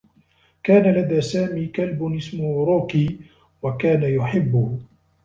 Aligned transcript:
كان 0.63 0.93
لدى 0.93 1.21
سامي 1.21 1.67
كلب 1.67 2.03
اسمه 2.15 2.65
روكي 2.65 3.19
و 3.61 3.77
كان 3.77 4.03
يحبّه. 4.03 4.79